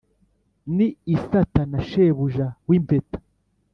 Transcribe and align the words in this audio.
ni 0.75 0.87
isata 1.13 1.61
na 1.71 1.79
shebuja 1.89 2.47
w’impeta 2.67 3.17